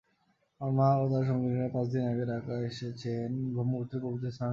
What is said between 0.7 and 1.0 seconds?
মা